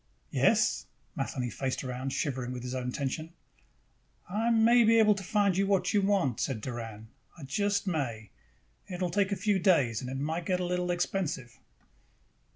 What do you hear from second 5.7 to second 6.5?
you want,"